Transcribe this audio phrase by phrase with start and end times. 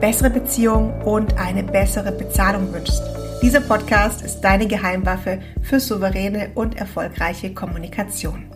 [0.00, 3.02] bessere Beziehungen und eine bessere Bezahlung wünschst.
[3.42, 8.46] Dieser Podcast ist deine Geheimwaffe für souveräne und erfolgreiche Kommunikation.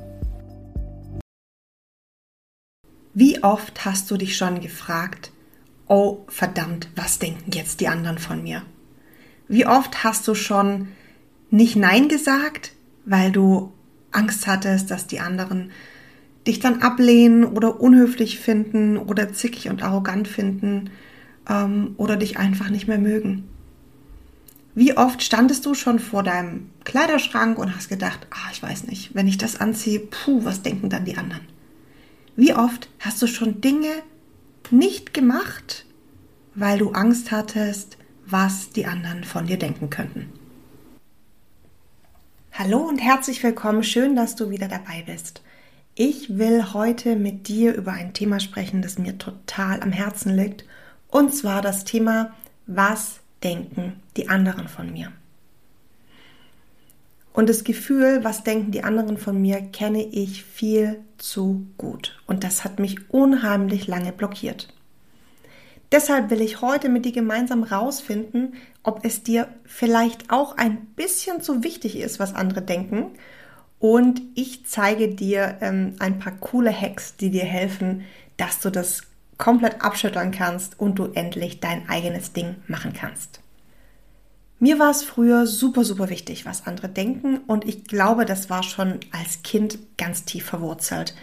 [3.13, 5.33] Wie oft hast du dich schon gefragt,
[5.87, 8.63] oh verdammt, was denken jetzt die anderen von mir?
[9.47, 10.89] Wie oft hast du schon
[11.51, 12.73] nicht Nein gesagt,
[13.05, 13.71] weil du
[14.13, 15.73] Angst hattest, dass die anderen
[16.47, 20.91] dich dann ablehnen oder unhöflich finden oder zickig und arrogant finden
[21.49, 23.49] ähm, oder dich einfach nicht mehr mögen.
[24.75, 29.15] Wie oft standest du schon vor deinem Kleiderschrank und hast gedacht, ah, ich weiß nicht,
[29.15, 31.43] wenn ich das anziehe, puh, was denken dann die anderen?
[32.35, 34.03] Wie oft hast du schon Dinge
[34.71, 35.87] nicht gemacht,
[36.57, 40.33] weil du Angst hattest, was die anderen von dir denken könnten?
[42.53, 45.43] Hallo und herzlich willkommen, schön, dass du wieder dabei bist.
[45.95, 50.65] Ich will heute mit dir über ein Thema sprechen, das mir total am Herzen liegt,
[51.15, 52.35] und zwar das Thema,
[52.67, 55.13] was denken die anderen von mir?
[57.33, 62.21] Und das Gefühl, was denken die anderen von mir, kenne ich viel zu gut.
[62.27, 64.75] Und das hat mich unheimlich lange blockiert.
[65.93, 71.41] Deshalb will ich heute mit dir gemeinsam rausfinden, ob es dir vielleicht auch ein bisschen
[71.41, 73.13] zu wichtig ist, was andere denken
[73.79, 78.03] und ich zeige dir ähm, ein paar coole Hacks, die dir helfen,
[78.37, 79.03] dass du das
[79.39, 83.41] komplett abschütteln kannst und du endlich dein eigenes Ding machen kannst.
[84.61, 88.63] Mir war es früher super, super wichtig, was andere denken und ich glaube, das war
[88.63, 91.15] schon als Kind ganz tief verwurzelt,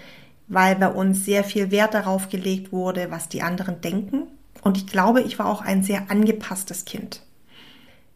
[0.48, 4.28] weil bei uns sehr viel Wert darauf gelegt wurde, was die anderen denken
[4.62, 7.22] und ich glaube, ich war auch ein sehr angepasstes Kind.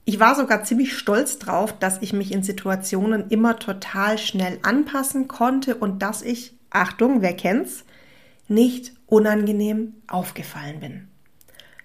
[0.07, 5.27] Ich war sogar ziemlich stolz drauf, dass ich mich in Situationen immer total schnell anpassen
[5.27, 7.85] konnte und dass ich, Achtung, wer kennt's,
[8.47, 11.07] nicht unangenehm aufgefallen bin.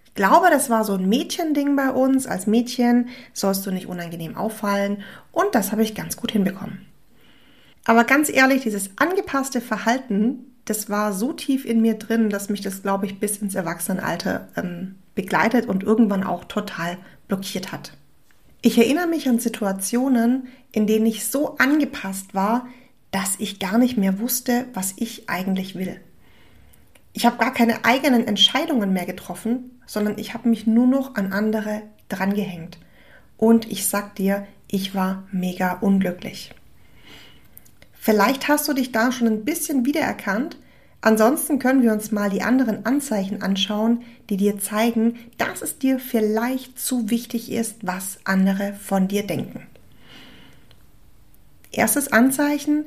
[0.05, 2.27] Ich glaube, das war so ein Mädchending bei uns.
[2.27, 6.87] Als Mädchen sollst du nicht unangenehm auffallen und das habe ich ganz gut hinbekommen.
[7.85, 12.61] Aber ganz ehrlich, dieses angepasste Verhalten, das war so tief in mir drin, dass mich
[12.61, 16.99] das, glaube ich, bis ins Erwachsenenalter ähm, begleitet und irgendwann auch total
[17.29, 17.93] blockiert hat.
[18.63, 22.67] Ich erinnere mich an Situationen, in denen ich so angepasst war,
[23.11, 26.01] dass ich gar nicht mehr wusste, was ich eigentlich will.
[27.13, 31.33] Ich habe gar keine eigenen Entscheidungen mehr getroffen, sondern ich habe mich nur noch an
[31.33, 32.79] andere drangehängt.
[33.37, 36.53] Und ich sag dir, ich war mega unglücklich.
[37.93, 40.57] Vielleicht hast du dich da schon ein bisschen wiedererkannt,
[41.03, 45.99] Ansonsten können wir uns mal die anderen Anzeichen anschauen, die dir zeigen, dass es dir
[45.99, 49.67] vielleicht zu wichtig ist, was andere von dir denken.
[51.73, 52.85] Erstes Anzeichen,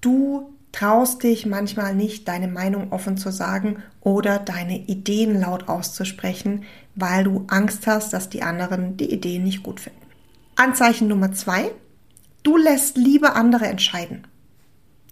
[0.00, 6.64] du traust dich manchmal nicht, deine Meinung offen zu sagen oder deine Ideen laut auszusprechen,
[6.94, 10.02] weil du Angst hast, dass die anderen die Ideen nicht gut finden.
[10.56, 11.70] Anzeichen Nummer zwei,
[12.42, 14.26] du lässt lieber andere entscheiden.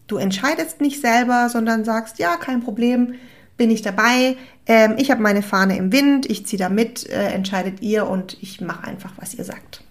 [0.07, 3.15] Du entscheidest nicht selber, sondern sagst, ja, kein Problem,
[3.57, 4.37] bin ich dabei.
[4.67, 8.37] Ähm, ich habe meine Fahne im Wind, ich ziehe da mit, äh, entscheidet ihr und
[8.41, 9.83] ich mache einfach, was ihr sagt.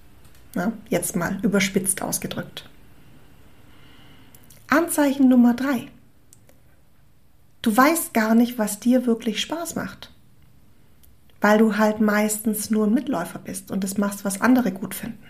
[0.53, 2.69] Na, jetzt mal überspitzt ausgedrückt.
[4.67, 5.87] Anzeichen Nummer drei.
[7.61, 10.11] Du weißt gar nicht, was dir wirklich Spaß macht.
[11.41, 15.23] Weil du halt meistens nur ein Mitläufer bist und das machst, was andere gut finden.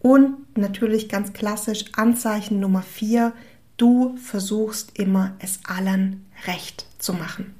[0.00, 3.32] Und natürlich ganz klassisch Anzeichen Nummer vier,
[3.76, 7.54] du versuchst immer es allen recht zu machen.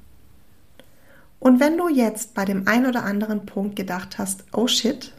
[1.40, 5.12] Und wenn du jetzt bei dem einen oder anderen Punkt gedacht hast, oh shit,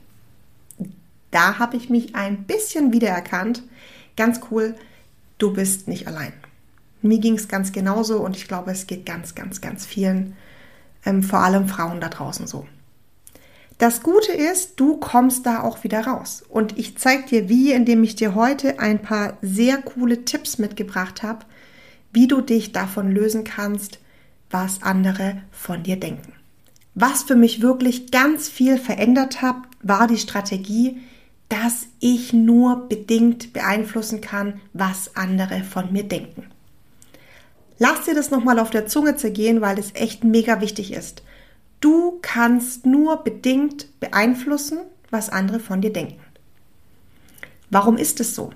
[1.32, 3.64] da habe ich mich ein bisschen wiedererkannt,
[4.16, 4.76] ganz cool,
[5.38, 6.34] du bist nicht allein.
[7.02, 10.36] Mir ging es ganz genauso und ich glaube, es geht ganz, ganz, ganz vielen,
[11.06, 12.66] ähm, vor allem Frauen da draußen so.
[13.78, 16.44] Das Gute ist, du kommst da auch wieder raus.
[16.48, 21.24] Und ich zeige dir wie, indem ich dir heute ein paar sehr coole Tipps mitgebracht
[21.24, 21.46] habe,
[22.14, 24.00] wie du dich davon lösen kannst,
[24.50, 26.32] was andere von dir denken.
[26.94, 31.02] Was für mich wirklich ganz viel verändert hat, war die Strategie,
[31.50, 36.48] dass ich nur bedingt beeinflussen kann, was andere von mir denken.
[37.78, 41.24] Lass dir das nochmal auf der Zunge zergehen, weil es echt mega wichtig ist.
[41.82, 44.80] Du kannst nur bedingt beeinflussen,
[45.12, 46.22] was andere von dir denken.
[47.70, 48.52] Warum ist es so?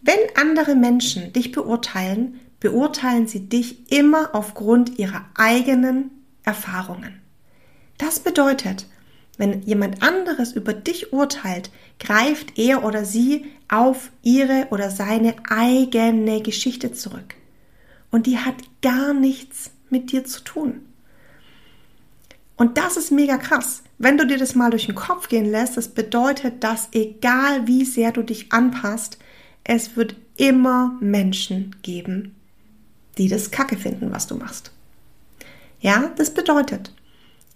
[0.00, 6.10] Wenn andere Menschen dich beurteilen, beurteilen sie dich immer aufgrund ihrer eigenen
[6.42, 7.20] Erfahrungen.
[7.98, 8.86] Das bedeutet,
[9.40, 16.42] wenn jemand anderes über dich urteilt, greift er oder sie auf ihre oder seine eigene
[16.42, 17.36] Geschichte zurück.
[18.10, 20.82] Und die hat gar nichts mit dir zu tun.
[22.58, 23.82] Und das ist mega krass.
[23.96, 27.86] Wenn du dir das mal durch den Kopf gehen lässt, das bedeutet, dass egal wie
[27.86, 29.16] sehr du dich anpasst,
[29.64, 32.34] es wird immer Menschen geben,
[33.16, 34.70] die das Kacke finden, was du machst.
[35.80, 36.92] Ja, das bedeutet,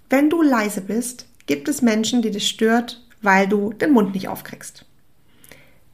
[0.08, 4.28] wenn du leise bist, gibt es Menschen, die das stört, weil du den Mund nicht
[4.28, 4.84] aufkriegst.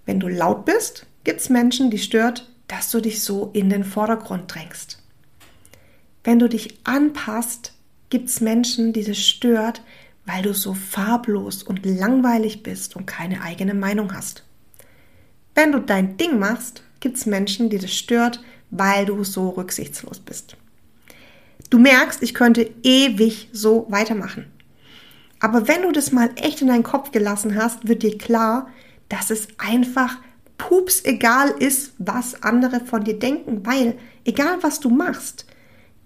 [0.07, 3.85] Wenn du laut bist, gibt es Menschen, die stört, dass du dich so in den
[3.85, 5.03] Vordergrund drängst.
[6.25, 7.73] Wenn du dich anpasst,
[8.11, 9.83] gibt es Menschen, die das stört,
[10.27, 14.45] weil du so farblos und langweilig bist und keine eigene Meinung hast.
[15.55, 20.21] Wenn du dein Ding machst, gibt es Menschen, die das stört, weil du so rücksichtslos
[20.21, 20.57] bist.
[21.71, 24.47] Du merkst, ich könnte ewig so weitermachen.
[25.41, 28.69] Aber wenn du das mal echt in deinen Kopf gelassen hast, wird dir klar,
[29.09, 30.19] dass es einfach
[30.59, 35.47] pups egal ist, was andere von dir denken, weil egal was du machst,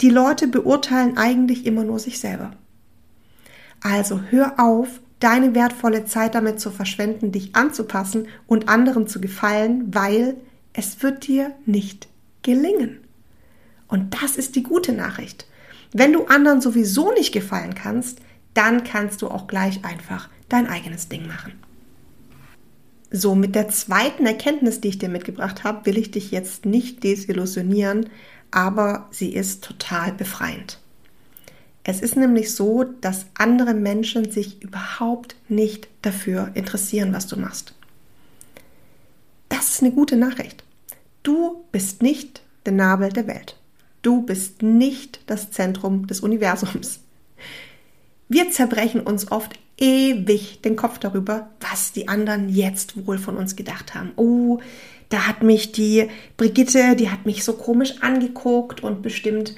[0.01, 2.53] die Leute beurteilen eigentlich immer nur sich selber.
[3.81, 9.95] Also hör auf, deine wertvolle Zeit damit zu verschwenden, dich anzupassen und anderen zu gefallen,
[9.95, 10.37] weil
[10.73, 12.09] es wird dir nicht
[12.43, 13.01] gelingen.
[13.89, 15.47] Und das ist die gute Nachricht.
[15.93, 18.21] Wenn du anderen sowieso nicht gefallen kannst,
[18.55, 21.53] dann kannst du auch gleich einfach dein eigenes Ding machen.
[23.11, 27.05] So, mit der zweiten Erkenntnis, die ich dir mitgebracht habe, will ich dich jetzt nicht
[27.05, 28.11] desillusionieren,
[28.51, 30.81] aber sie ist total befreiend.
[31.85, 37.75] Es ist nämlich so, dass andere Menschen sich überhaupt nicht dafür interessieren, was du machst.
[39.49, 40.65] Das ist eine gute Nachricht.
[41.23, 43.57] Du bist nicht der Nabel der Welt.
[44.03, 47.00] Du bist nicht das Zentrum des Universums.
[48.35, 53.55] Wir zerbrechen uns oft ewig den Kopf darüber, was die anderen jetzt wohl von uns
[53.55, 54.11] gedacht haben.
[54.17, 54.59] Oh,
[55.09, 59.55] da hat mich die Brigitte, die hat mich so komisch angeguckt und bestimmt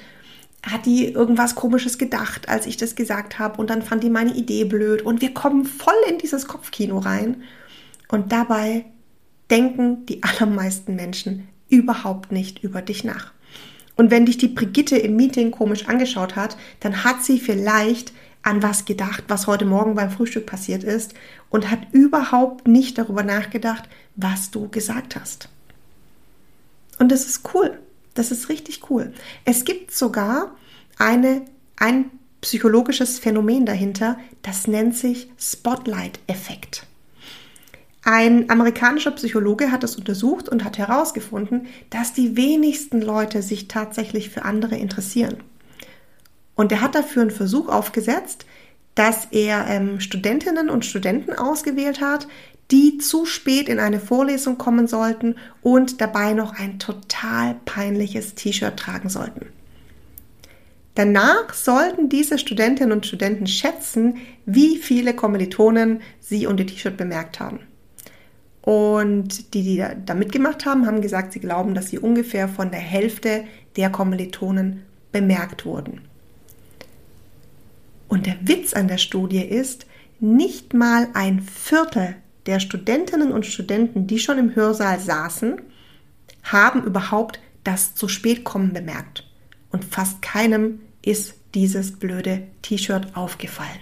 [0.62, 4.34] hat die irgendwas komisches gedacht, als ich das gesagt habe und dann fand die meine
[4.34, 7.44] Idee blöd und wir kommen voll in dieses Kopfkino rein
[8.08, 8.84] und dabei
[9.50, 13.32] denken die allermeisten Menschen überhaupt nicht über dich nach.
[13.96, 18.12] Und wenn dich die Brigitte im Meeting komisch angeschaut hat, dann hat sie vielleicht
[18.46, 21.14] an was gedacht, was heute Morgen beim Frühstück passiert ist
[21.50, 25.48] und hat überhaupt nicht darüber nachgedacht, was du gesagt hast.
[27.00, 27.78] Und das ist cool.
[28.14, 29.12] Das ist richtig cool.
[29.44, 30.54] Es gibt sogar
[30.96, 31.42] eine,
[31.76, 32.10] ein
[32.40, 36.86] psychologisches Phänomen dahinter, das nennt sich Spotlight-Effekt.
[38.04, 44.30] Ein amerikanischer Psychologe hat es untersucht und hat herausgefunden, dass die wenigsten Leute sich tatsächlich
[44.30, 45.42] für andere interessieren.
[46.56, 48.46] Und er hat dafür einen Versuch aufgesetzt,
[48.96, 52.26] dass er ähm, Studentinnen und Studenten ausgewählt hat,
[52.70, 58.76] die zu spät in eine Vorlesung kommen sollten und dabei noch ein total peinliches T-Shirt
[58.76, 59.46] tragen sollten.
[60.96, 67.38] Danach sollten diese Studentinnen und Studenten schätzen, wie viele Kommilitonen sie und ihr T-Shirt bemerkt
[67.38, 67.60] haben.
[68.62, 72.80] Und die, die da mitgemacht haben, haben gesagt, sie glauben, dass sie ungefähr von der
[72.80, 73.44] Hälfte
[73.76, 74.82] der Kommilitonen
[75.12, 76.00] bemerkt wurden.
[78.08, 79.86] Und der Witz an der Studie ist,
[80.20, 85.60] nicht mal ein Viertel der Studentinnen und Studenten, die schon im Hörsaal saßen,
[86.44, 89.28] haben überhaupt das zu spät kommen bemerkt.
[89.70, 93.80] Und fast keinem ist dieses blöde T-Shirt aufgefallen.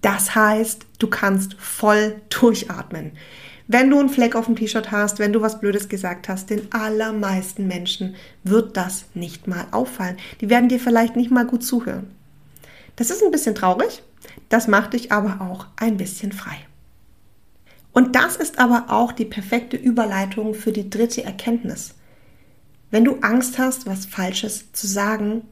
[0.00, 3.12] Das heißt, du kannst voll durchatmen.
[3.66, 6.72] Wenn du einen Fleck auf dem T-Shirt hast, wenn du was Blödes gesagt hast, den
[6.72, 10.16] allermeisten Menschen wird das nicht mal auffallen.
[10.40, 12.10] Die werden dir vielleicht nicht mal gut zuhören.
[12.98, 14.02] Das ist ein bisschen traurig,
[14.48, 16.56] das macht dich aber auch ein bisschen frei.
[17.92, 21.94] Und das ist aber auch die perfekte Überleitung für die dritte Erkenntnis.
[22.90, 25.42] Wenn du Angst hast, was Falsches zu sagen,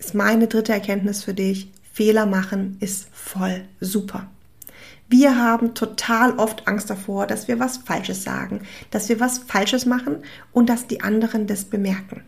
[0.00, 4.28] ist meine dritte Erkenntnis für dich, Fehler machen ist voll super.
[5.08, 9.86] Wir haben total oft Angst davor, dass wir was Falsches sagen, dass wir was Falsches
[9.86, 10.16] machen
[10.52, 12.24] und dass die anderen das bemerken.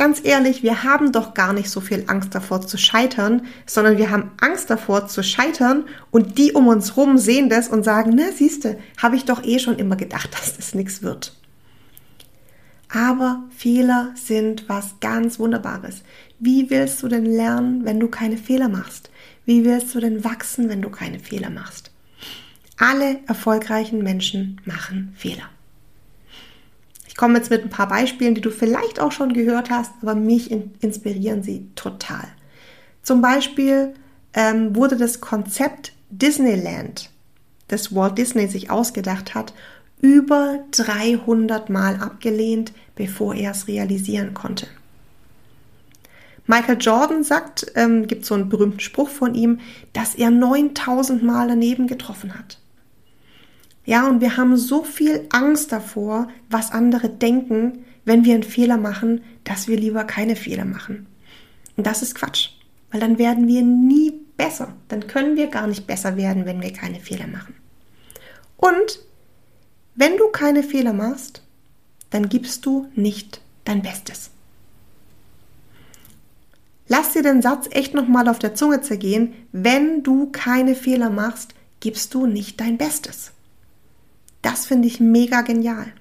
[0.00, 4.08] Ganz ehrlich, wir haben doch gar nicht so viel Angst davor zu scheitern, sondern wir
[4.08, 8.32] haben Angst davor zu scheitern und die um uns rum sehen das und sagen, na
[8.32, 11.38] siehste, habe ich doch eh schon immer gedacht, dass das nichts wird.
[12.88, 16.02] Aber Fehler sind was ganz Wunderbares.
[16.38, 19.10] Wie willst du denn lernen, wenn du keine Fehler machst?
[19.44, 21.90] Wie willst du denn wachsen, wenn du keine Fehler machst?
[22.78, 25.50] Alle erfolgreichen Menschen machen Fehler.
[27.10, 30.14] Ich komme jetzt mit ein paar Beispielen, die du vielleicht auch schon gehört hast, aber
[30.14, 32.22] mich inspirieren sie total.
[33.02, 33.94] Zum Beispiel
[34.32, 37.10] ähm, wurde das Konzept Disneyland,
[37.66, 39.52] das Walt Disney sich ausgedacht hat,
[40.00, 44.68] über 300 Mal abgelehnt, bevor er es realisieren konnte.
[46.46, 49.58] Michael Jordan sagt, ähm, gibt so einen berühmten Spruch von ihm,
[49.94, 52.60] dass er 9000 Mal daneben getroffen hat.
[53.90, 58.76] Ja, und wir haben so viel Angst davor, was andere denken, wenn wir einen Fehler
[58.76, 61.08] machen, dass wir lieber keine Fehler machen.
[61.76, 62.50] Und das ist Quatsch,
[62.92, 64.76] weil dann werden wir nie besser.
[64.86, 67.56] Dann können wir gar nicht besser werden, wenn wir keine Fehler machen.
[68.56, 69.00] Und
[69.96, 71.42] wenn du keine Fehler machst,
[72.10, 74.30] dann gibst du nicht dein Bestes.
[76.86, 79.34] Lass dir den Satz echt nochmal auf der Zunge zergehen.
[79.50, 83.32] Wenn du keine Fehler machst, gibst du nicht dein Bestes.
[84.42, 85.92] Das finde ich mega genial.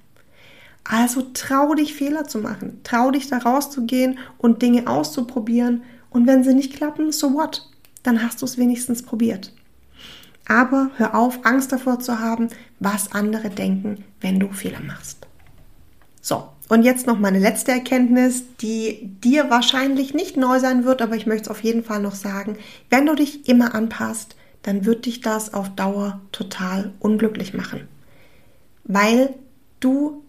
[0.83, 6.43] Also trau dich Fehler zu machen, trau dich da rauszugehen und Dinge auszuprobieren und wenn
[6.43, 7.69] sie nicht klappen, so what?
[8.01, 9.53] Dann hast du es wenigstens probiert.
[10.47, 12.47] Aber hör auf, Angst davor zu haben,
[12.79, 15.27] was andere denken, wenn du Fehler machst.
[16.21, 21.15] So, und jetzt noch meine letzte Erkenntnis, die dir wahrscheinlich nicht neu sein wird, aber
[21.15, 22.57] ich möchte es auf jeden Fall noch sagen.
[22.89, 27.87] Wenn du dich immer anpasst, dann wird dich das auf Dauer total unglücklich machen
[28.83, 29.35] weil
[29.79, 30.23] du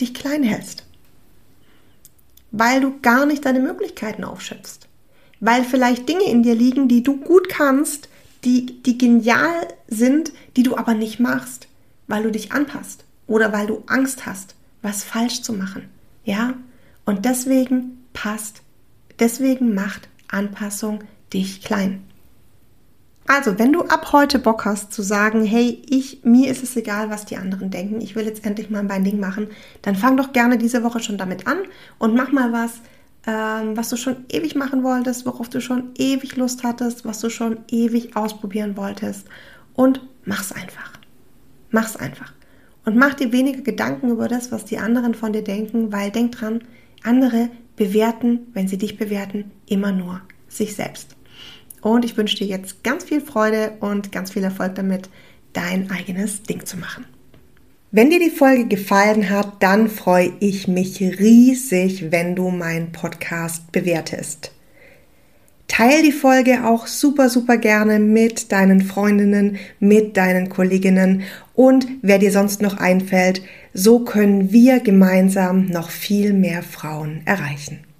[0.00, 0.84] dich klein hältst,
[2.50, 4.88] weil du gar nicht deine Möglichkeiten aufschöpfst,
[5.40, 8.08] weil vielleicht Dinge in dir liegen, die du gut kannst,
[8.44, 11.68] die, die genial sind, die du aber nicht machst,
[12.06, 15.88] weil du dich anpasst oder weil du Angst hast, was falsch zu machen.
[16.24, 16.54] Ja?
[17.04, 18.62] Und deswegen passt,
[19.18, 21.00] deswegen macht Anpassung
[21.32, 22.05] dich klein.
[23.28, 27.10] Also, wenn du ab heute Bock hast zu sagen, hey, ich, mir ist es egal,
[27.10, 29.48] was die anderen denken, ich will jetzt endlich mal mein Ding machen,
[29.82, 31.58] dann fang doch gerne diese Woche schon damit an
[31.98, 32.74] und mach mal was,
[33.26, 37.28] ähm, was du schon ewig machen wolltest, worauf du schon ewig Lust hattest, was du
[37.28, 39.26] schon ewig ausprobieren wolltest
[39.74, 40.92] und mach's einfach.
[41.70, 42.32] Mach's einfach.
[42.84, 46.32] Und mach dir weniger Gedanken über das, was die anderen von dir denken, weil denk
[46.32, 46.62] dran,
[47.02, 51.15] andere bewerten, wenn sie dich bewerten, immer nur sich selbst.
[51.82, 55.08] Und ich wünsche dir jetzt ganz viel Freude und ganz viel Erfolg damit,
[55.52, 57.06] dein eigenes Ding zu machen.
[57.92, 63.72] Wenn dir die Folge gefallen hat, dann freue ich mich riesig, wenn du meinen Podcast
[63.72, 64.52] bewertest.
[65.68, 71.22] Teil die Folge auch super, super gerne mit deinen Freundinnen, mit deinen Kolleginnen
[71.54, 73.42] und wer dir sonst noch einfällt.
[73.72, 77.86] So können wir gemeinsam noch viel mehr Frauen erreichen.